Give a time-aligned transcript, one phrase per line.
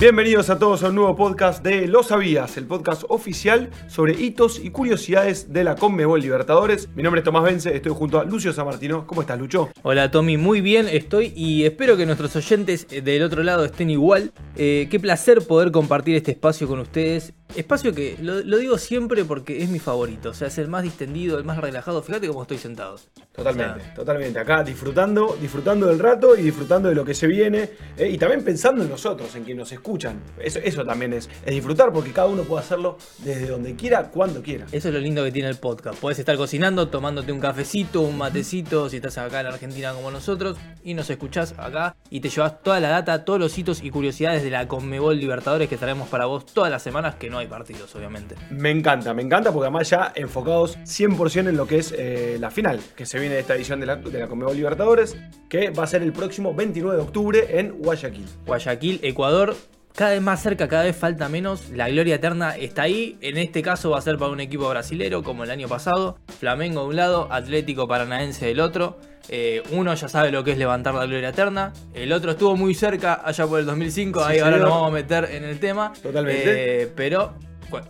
[0.00, 4.58] Bienvenidos a todos a un nuevo podcast de Lo Sabías, el podcast oficial sobre hitos
[4.58, 6.88] y curiosidades de la Conmebol Libertadores.
[6.94, 9.06] Mi nombre es Tomás Vence, estoy junto a Lucio Samartino.
[9.06, 9.68] ¿Cómo estás, Lucho?
[9.82, 14.32] Hola, Tommy, muy bien estoy y espero que nuestros oyentes del otro lado estén igual.
[14.56, 17.34] Eh, qué placer poder compartir este espacio con ustedes.
[17.56, 21.38] Espacio que lo, digo siempre porque es mi favorito, o sea, es el más distendido,
[21.38, 22.02] el más relajado.
[22.02, 22.98] Fíjate cómo estoy sentado.
[23.32, 24.38] Totalmente, totalmente.
[24.38, 28.44] Acá disfrutando, disfrutando del rato y disfrutando de lo que se viene eh, y también
[28.44, 30.20] pensando en nosotros, en quien nos escuchan.
[30.38, 34.42] Eso, eso también es, es, disfrutar porque cada uno puede hacerlo desde donde quiera, cuando
[34.42, 34.66] quiera.
[34.72, 35.98] Eso es lo lindo que tiene el podcast.
[35.98, 40.56] Puedes estar cocinando, tomándote un cafecito, un matecito, si estás acá en Argentina como nosotros
[40.84, 44.42] y nos escuchás acá y te llevas toda la data, todos los hitos y curiosidades
[44.42, 47.94] de la Conmebol Libertadores que traemos para vos todas las semanas que no hay partidos,
[47.94, 48.36] obviamente.
[48.50, 52.50] Me encanta, me encanta porque además ya enfocados 100% en lo que es eh, la
[52.50, 55.16] final que se viene de esta edición de la, de la Conmebol Libertadores,
[55.48, 58.26] que va a ser el próximo 29 de octubre en Guayaquil.
[58.46, 59.56] Guayaquil, Ecuador,
[59.94, 61.70] cada vez más cerca, cada vez falta menos.
[61.70, 63.18] La gloria eterna está ahí.
[63.20, 66.18] En este caso va a ser para un equipo brasilero, como el año pasado.
[66.38, 68.98] Flamengo de un lado, Atlético Paranaense del otro.
[69.28, 71.72] Eh, uno ya sabe lo que es levantar la gloria eterna.
[71.92, 74.24] El otro estuvo muy cerca allá por el 2005.
[74.24, 75.92] ahí ahora nos vamos a meter en el tema.
[76.02, 76.82] Totalmente.
[76.82, 77.34] Eh, pero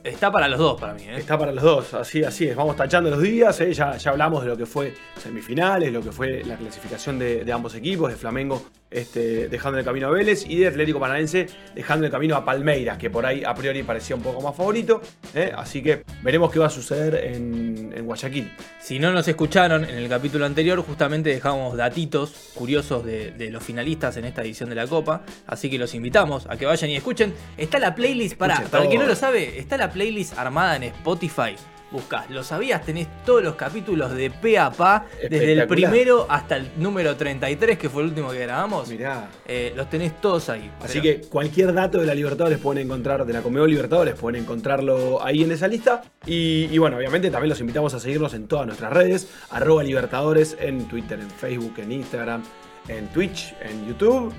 [0.03, 1.03] está para los dos para mí.
[1.03, 1.17] ¿eh?
[1.17, 2.57] Está para los dos, así, así es.
[2.57, 3.59] Vamos tachando los días.
[3.73, 7.53] Ya, ya hablamos de lo que fue semifinales, lo que fue la clasificación de, de
[7.53, 12.07] ambos equipos, de Flamengo este, dejando el camino a Vélez y de Atlético Paranaense dejando
[12.07, 15.01] el camino a Palmeiras, que por ahí a priori parecía un poco más favorito.
[15.35, 15.53] ¿eh?
[15.57, 18.51] Así que veremos qué va a suceder en, Guayaquil.
[18.81, 24.17] Si no nos escucharon en el capítulo anterior, justamente dejamos datitos curiosos de, los finalistas
[24.17, 25.23] en esta edición de la Copa.
[25.47, 27.33] Así que los invitamos a que vayan y escuchen.
[27.57, 30.85] Está la playlist, para, para el que no lo sabe, está la playlist armada en
[30.85, 31.57] Spotify
[31.91, 32.31] buscás.
[32.31, 36.71] Lo sabías, tenés todos los capítulos de pe a pa, desde el primero hasta el
[36.77, 38.89] número 33, que fue el último que grabamos.
[38.89, 39.29] Mirá.
[39.47, 40.71] Eh, los tenés todos ahí.
[40.83, 45.25] Así que cualquier dato de la Libertadores pueden encontrar, de la Comedor Libertadores, pueden encontrarlo
[45.25, 46.03] ahí en esa lista.
[46.27, 50.87] Y, bueno, obviamente también los invitamos a seguirnos en todas nuestras redes, arroba Libertadores, en
[50.87, 52.43] Twitter, en Facebook, en Instagram,
[52.89, 54.33] en Twitch, en YouTube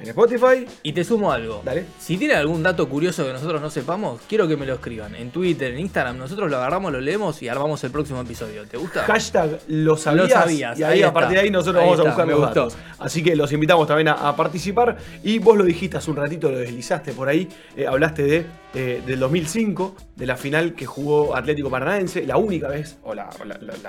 [0.00, 0.66] en Spotify.
[0.82, 1.62] Y te sumo algo.
[1.64, 1.86] Dale.
[1.98, 5.14] Si tienen algún dato curioso que nosotros no sepamos, quiero que me lo escriban.
[5.14, 8.64] En Twitter, en Instagram, nosotros lo agarramos, lo leemos y armamos el próximo episodio.
[8.66, 9.04] ¿Te gusta?
[9.04, 10.78] Hashtag lo sabías.
[10.78, 12.76] Y ahí, a partir de ahí nosotros vamos a buscar los datos.
[12.98, 14.96] Así que los invitamos también a, participar.
[15.22, 17.48] Y vos lo dijiste hace un ratito, lo deslizaste por ahí.
[17.76, 22.68] Eh, hablaste de eh, del 2005, de la final que jugó Atlético Paranaense, la única
[22.68, 23.28] vez, o la,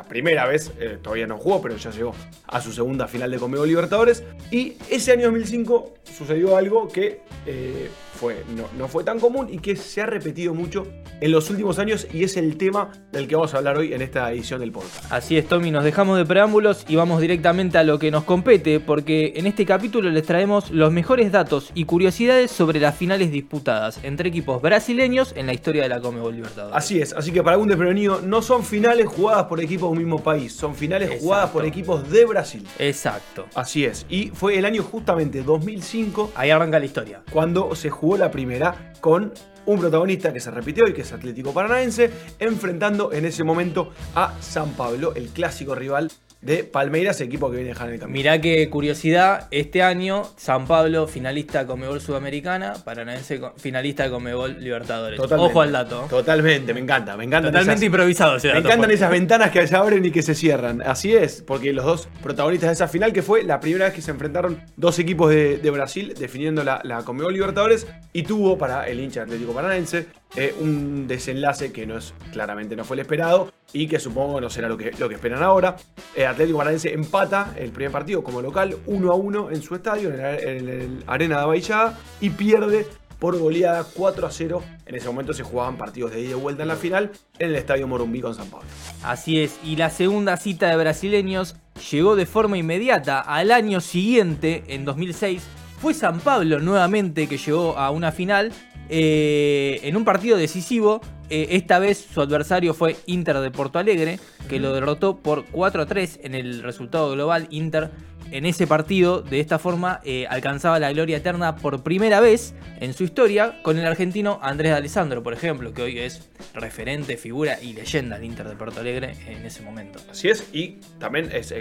[0.09, 2.13] primera vez, eh, todavía no jugó, pero ya llegó
[2.47, 4.23] a su segunda final de Conmebol Libertadores.
[4.51, 8.43] Y ese año 2005 sucedió algo que eh, fue,
[8.77, 10.87] no, fue tan común y que se ha repetido mucho
[11.19, 14.01] en los últimos años y es el tema del que vamos a hablar hoy en
[14.01, 15.11] esta edición del podcast.
[15.11, 18.79] Así es, Tommy, nos dejamos de preámbulos y vamos directamente a lo que nos compete,
[18.79, 23.99] porque en este capítulo les traemos los mejores datos y curiosidades sobre las finales disputadas
[24.03, 26.77] entre equipos brasileños en la historia de la Comebol Libertadores.
[26.77, 29.97] Así es, así que para algún desprevenido, no son finales jugadas por equipos de un
[29.97, 32.65] mismo país, son finales jugadas por equipos de Brasil.
[32.79, 33.47] Exacto.
[33.55, 35.41] Así es, y fue el año justamente
[35.75, 36.33] 2005.
[36.35, 37.21] Ahí arranca la historia.
[37.31, 39.33] Cuando se jugó la primera con
[39.65, 44.33] un protagonista que se repitió y que es Atlético Paranaense, enfrentando en ese momento a
[44.41, 46.11] San Pablo, el clásico rival
[46.43, 48.17] de Palmeiras, equipo que viene a dejar en el camino.
[48.17, 54.59] Mirá qué curiosidad, este año San Pablo finalista con Mebol Sudamericana, Paranaense finalista con Mebol
[54.59, 55.19] Libertadores.
[55.19, 56.07] Ojo al dato.
[56.09, 57.49] Totalmente, me encanta, me encanta.
[57.49, 60.81] Totalmente improvisado Me encantan esas ventanas que se abren y que se cierran.
[60.81, 64.01] Así es, porque los dos protagonistas de esa final, que fue la primera vez que
[64.01, 68.99] se enfrentaron dos equipos de, Brasil definiendo la, la Conmebol Libertadores, y tuvo para el
[68.99, 70.05] hincha Atlético Paranaense
[70.35, 74.49] eh, un desenlace que no es, claramente no fue el esperado y que supongo no
[74.49, 75.75] será lo que, lo que esperan ahora.
[76.15, 80.11] Eh, Atlético Paranaense empata el primer partido como local 1 a 1 en su estadio,
[80.11, 82.87] en el, Arena de Abaixada, y pierde
[83.19, 84.63] por goleada 4 a 0.
[84.85, 87.55] En ese momento se jugaban partidos de ida y vuelta en la final en el
[87.55, 88.67] Estadio Morumbí con San Pablo.
[89.03, 91.55] Así es, y la segunda cita de brasileños
[91.91, 95.43] llegó de forma inmediata al año siguiente, en 2006.
[95.83, 98.53] Fue San Pablo nuevamente que llegó a una final
[98.87, 101.01] eh, en un partido decisivo.
[101.29, 104.17] Eh, esta vez su adversario fue Inter de Porto Alegre,
[104.47, 107.47] que lo derrotó por 4 a 3 en el resultado global.
[107.49, 107.91] Inter
[108.33, 112.93] en ese partido, de esta forma, eh, alcanzaba la gloria eterna por primera vez en
[112.93, 117.61] su historia con el argentino Andrés de Alessandro, por ejemplo, que hoy es referente, figura
[117.61, 119.99] y leyenda del Inter de Porto Alegre en ese momento.
[120.09, 121.53] Así es, y también es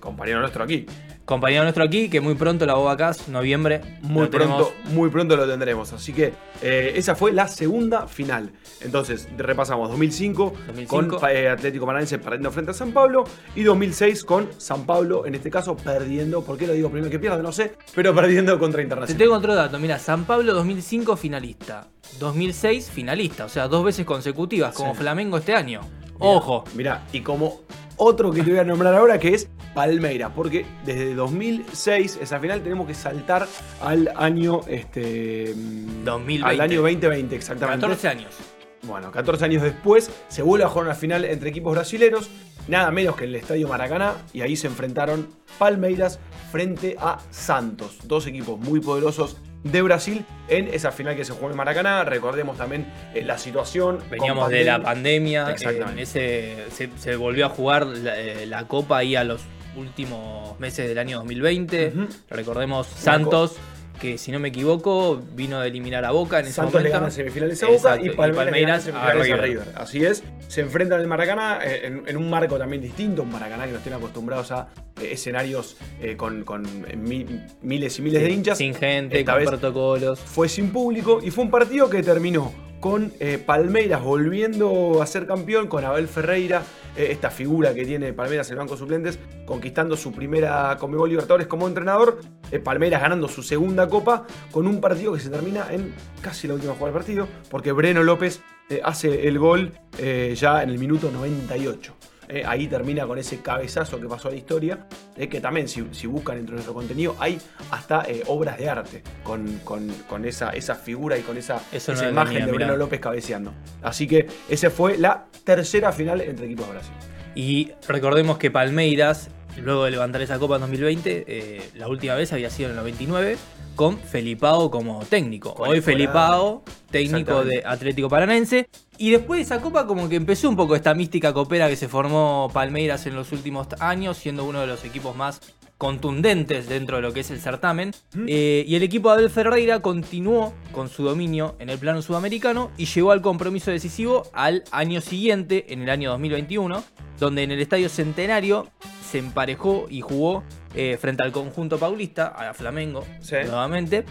[0.00, 0.86] compañero nuestro aquí
[1.30, 3.80] compañero nuestro aquí, que muy pronto la Bobacas, noviembre.
[4.02, 5.92] Muy pronto, muy pronto lo tendremos.
[5.92, 8.50] Así que eh, esa fue la segunda final.
[8.80, 10.54] Entonces, repasamos 2005,
[10.88, 13.22] con eh, Atlético Paranaense perdiendo frente a San Pablo
[13.54, 16.42] y 2006 con San Pablo, en este caso, perdiendo perdiendo.
[16.42, 17.42] ¿Por qué lo digo primero que pierde?
[17.42, 19.18] No sé, pero perdiendo contra Te Internacional.
[19.18, 21.88] tengo otro dato, mira, San Pablo 2005 finalista,
[22.18, 25.00] 2006 finalista, o sea, dos veces consecutivas, como Sí.
[25.00, 25.80] Flamengo este año.
[26.18, 27.60] Ojo, Mirá, y como
[27.96, 32.62] otro que te voy a nombrar ahora que es Palmeiras, porque desde 2006, esa final,
[32.62, 33.46] tenemos que saltar
[33.82, 36.46] al año este mm, 2020.
[36.54, 37.80] Al año 2020, exactamente.
[37.82, 38.34] 14 años.
[38.82, 42.30] Bueno, 14 años después se vuelve a jugar una final entre equipos brasileros,
[42.70, 45.28] nada menos que en el Estadio Maracaná, y ahí se enfrentaron
[45.58, 46.20] Palmeiras
[46.50, 51.50] frente a Santos, dos equipos muy poderosos de Brasil en esa final que se jugó
[51.50, 52.04] en Maracaná.
[52.04, 53.98] Recordemos también eh, la situación.
[54.10, 55.92] Veníamos de la pandemia, Exactamente.
[55.92, 59.42] en ese, se, se volvió a jugar la, eh, la Copa ahí a los
[59.76, 61.92] últimos meses del año 2020.
[61.94, 62.08] Ujú.
[62.30, 63.56] Recordemos Santos,
[64.00, 66.94] que si no me equivoco, vino a eliminar a Boca en ese Santos le momento.
[66.96, 69.64] gana en semifinales a Boca Exacto, y y Palmeiras, Palmeiras le gana a River.
[69.76, 73.30] Así es, se enfrentan en el Maracaná eh, en, en un marco también distinto, un
[73.30, 74.68] Maracaná que nos tiene acostumbrados a
[75.00, 77.26] eh, escenarios eh, con, con, eh, mi-
[77.62, 78.58] miles y miles de hinchas.
[78.58, 80.18] Sin gente, Esta con protocolos.
[80.18, 85.26] fue sin público y fue un partido que terminó con eh, Palmeiras volviendo a ser
[85.26, 86.64] campeón, con Abel Ferreira, eh,
[86.96, 91.68] esta figura que tiene Palmeiras en el banco suplentes, conquistando su primera Conmebol Libertadores como
[91.68, 92.20] entrenador,
[92.50, 96.54] eh, Palmeiras ganando su segunda copa, con un partido que se termina en casi la
[96.54, 100.78] última jugada del partido, porque Breno López eh, hace el gol eh, ya en el
[100.78, 101.96] minuto 98.
[102.32, 104.86] Eh, ahí termina con ese cabezazo que pasó a la historia.
[105.22, 107.38] Eh, que también, si, si buscan dentro de nuestro contenido, hay
[107.70, 111.60] hasta eh, obras de arte con, con- con esa, esa figura y con esa, no
[111.78, 112.76] esa imagen tenía, de mirá.
[112.76, 113.52] López cabeceando.
[113.82, 116.92] Así que esa fue la tercera final entre equipos de Brasil.
[117.34, 122.32] Y recordemos que Palmeiras, luego de levantar esa copa en 2020, eh, la última vez
[122.32, 123.36] había sido en el 99,
[123.76, 125.54] con Felipao como técnico.
[125.54, 125.80] Con Hoy.
[125.80, 128.68] Felipao, técnico de Atlético Paranense.
[128.98, 131.88] Y después de esa copa como que empezó un poco esta mística copera que se
[131.88, 135.40] formó Palmeiras en los últimos años, siendo uno de los equipos más
[135.78, 137.92] contundentes dentro de lo que es el certamen.
[138.26, 142.70] Eh, y el equipo de Abel Ferreira continuó con su dominio en el plano sudamericano
[142.76, 146.84] y llegó al compromiso decisivo al año siguiente, en el año 2021,
[147.18, 148.68] donde en el Estadio Centenario
[149.10, 153.36] se emparejó y jugó eh, frente al conjunto paulista, a Flamengo, Sí.
[153.44, 154.04] nuevamente.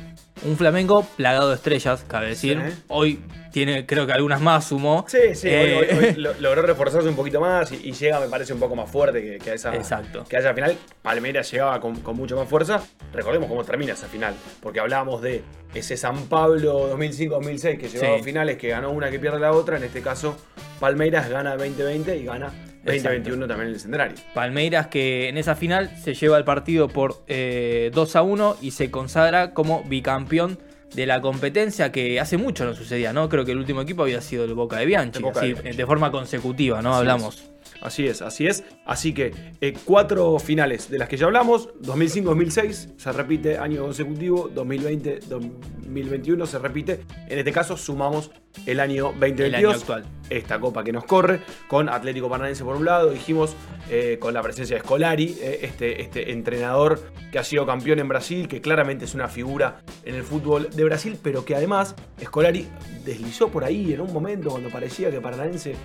[0.45, 2.61] Un Flamengo plagado de estrellas, cabe decir.
[2.65, 2.83] Sí.
[2.89, 3.19] Hoy
[3.51, 5.05] tiene, creo que algunas más sumó.
[5.07, 8.19] Sí, sí, Eh, hoy, hoy- hoy lo- logró reforzarse un poquito más y, y llega,
[8.19, 10.25] me parece, un poco más fuerte que, que a esa, Exacto.
[10.27, 10.77] que a esa final.
[11.01, 12.81] Palmeiras llegaba con, con mucho más fuerza.
[13.13, 15.43] Recordemos cómo termina esa final, porque hablábamos de
[15.73, 18.21] ese San Pablo 2005-2006 que llegaba Sí.
[18.21, 19.77] a finales, que ganó una que pierde la otra.
[19.77, 20.37] En este caso,
[20.79, 22.51] Palmeiras gana 2020 y gana
[22.83, 24.17] 2021 también en el escenario.
[24.33, 28.71] Palmeiras que en esa final se lleva el partido por eh, 2 a 1 y
[28.71, 30.59] se consagra como bicampeón
[30.93, 33.29] de la competencia que hace mucho no sucedía, ¿no?
[33.29, 35.53] Creo que el último equipo había sido el Boca de Bianchi, El Boca así, de
[35.61, 35.77] Bianchi.
[35.77, 36.89] de forma consecutiva, ¿no?
[36.89, 37.49] Así Hablamos.
[37.81, 38.63] Así es, así es.
[38.85, 44.49] Así que eh, cuatro finales de las que ya hablamos, 2005-2006 se repite año consecutivo,
[44.49, 47.01] 2020-2021 se repite.
[47.27, 48.31] En este caso sumamos
[48.65, 49.47] el año 2022.
[49.47, 50.03] El año actual.
[50.29, 53.55] Esta copa que nos corre, con Atlético Paranaense por un lado, dijimos,
[53.89, 58.07] eh, con la presencia de Scolari, eh, este, este entrenador que ha sido campeón en
[58.07, 62.67] Brasil, que claramente es una figura en el fútbol de Brasil, pero que además Scolari
[63.03, 65.75] deslizó por ahí en un momento cuando parecía que Paranaense eh,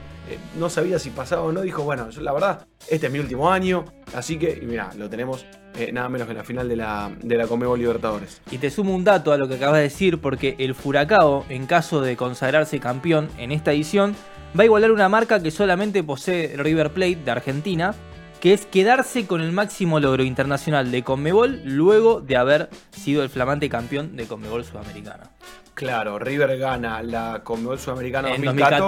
[0.58, 3.87] no sabía si pasaba o no, dijo, bueno, la verdad, este es mi último año,
[4.14, 5.47] así que, y mira, lo tenemos
[5.93, 8.40] nada menos que la final de la, de la Conmebol Libertadores.
[8.50, 11.66] Y te sumo un dato a lo que acabas de decir, porque el Furacao, en
[11.66, 14.14] caso de consagrarse campeón en esta edición,
[14.58, 17.94] va a igualar una marca que solamente posee River Plate de Argentina,
[18.40, 23.30] que es quedarse con el máximo logro internacional de Conmebol luego de haber sido el
[23.30, 25.30] flamante campeón de Conmebol Sudamericana.
[25.73, 28.87] Claro, River gana la Conmebol Sudamericana En 2014,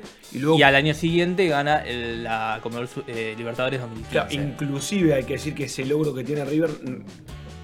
[0.36, 4.10] y luego y al año siguiente gana el- la Conmebol eh, Libertadores 2015.
[4.12, 7.04] Claro, inclusive hay que decir que ese logro que tiene River mm,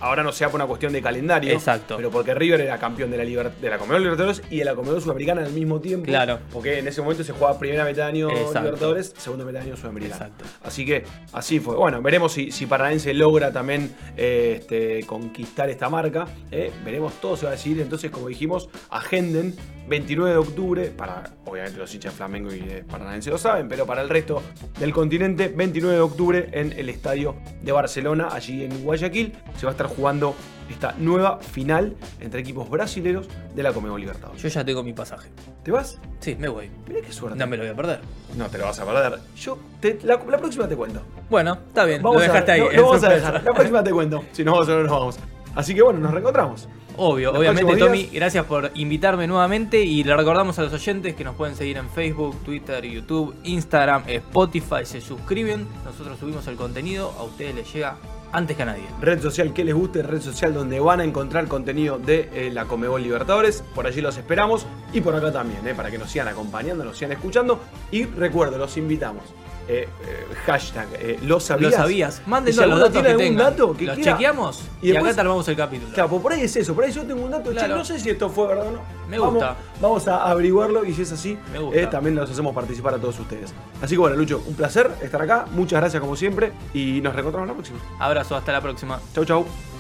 [0.05, 1.97] ahora no sea por una cuestión de calendario, Exacto.
[1.97, 4.75] pero porque River era campeón de la, liber- de la Conmebol Libertadores y de la
[4.75, 6.07] Conmebol Sudamericana al mismo tiempo.
[6.07, 6.39] Claro.
[6.53, 8.61] Porque en ese momento se jugaba primera mitad de año Exacto.
[8.61, 10.27] Libertadores, segunda mitad de año Sudamericana.
[10.27, 10.45] Exacto.
[10.63, 11.77] Así que así fue.
[11.77, 16.27] Bueno, veremos si, si Paranaense logra también eh, este, conquistar esta marca.
[16.51, 16.71] eh.
[16.85, 17.81] Veremos, todo se va a decidir.
[17.81, 19.55] Entonces, como dijimos, agenden
[19.87, 23.85] 29 de octubre, para obviamente los hinchas de Flamengo y de Paranaense lo saben, pero
[23.85, 24.43] para el resto
[24.79, 29.73] del continente, 29 de octubre en el estadio de Barcelona, allí en Guayaquil, se va
[29.73, 30.35] a estar jugando
[30.71, 34.41] esta nueva final entre equipos brasileños de la Conmebol Libertadores.
[34.43, 35.29] Yo ya tengo mi pasaje.
[35.63, 35.99] ¿Te vas?
[36.21, 36.71] Sí, me voy.
[36.89, 37.39] Mirá qué suerte.
[37.39, 38.01] No me lo voy a perder.
[38.37, 39.19] No te lo vas a perder.
[39.37, 41.03] Yo, te- la, la próxima te cuento.
[41.29, 42.61] Bueno, está bien, Vamos lo dejaste a, ahí.
[42.77, 43.45] lo vamos a dejar.
[43.45, 44.25] La próxima te cuento.
[44.33, 45.19] Si no vamos o no nos vamos.
[45.55, 46.69] Así que bueno, nos reencontramos.
[46.97, 51.25] Obvio, Los obviamente Tommy, gracias por invitarme nuevamente y le recordamos a los oyentes que
[51.25, 57.13] nos pueden seguir en Facebook, Twitter, YouTube, Instagram, Spotify, se suscriben, nosotros subimos el contenido,
[57.19, 57.97] a ustedes les llega
[58.35, 58.83] Antes que a nadie.
[59.01, 62.65] Red social que les guste, red social donde van a encontrar contenido de eh, la
[62.65, 63.63] Comebol Libertadores.
[63.77, 66.99] Por allí los esperamos y por acá también, eh, para que nos sigan acompañando, nos
[66.99, 67.61] sigan escuchando.
[67.93, 69.23] Y recuerdo, los invitamos.
[69.67, 71.71] Eh, eh, hashtag, eh, lo sabías.
[71.73, 72.23] Lo sabías.
[72.27, 73.51] Mándenos si los datos tiene que algún tengan.
[73.51, 75.93] dato que los quiera, chequeamos y y, después- acá te armamos el capítulo.
[75.95, 77.77] Claro, pues por ahí es eso, por ahí yo tengo un dato, che, Claro.
[77.77, 78.81] no sé si esto fue verdad o no.
[79.09, 79.57] Me Vamos- gusta.
[79.81, 81.81] Vamos, a averiguarlo y si es así, Me gusta.
[81.81, 83.55] eh, también los hacemos participar a todos ustedes.
[83.81, 87.49] Así que bueno, Lucho, un placer estar acá, muchas gracias como siempre y nos reencontramos
[87.49, 87.79] la próxima.
[87.99, 89.01] Abrazo, hasta la próxima.
[89.15, 89.74] Chau, chau.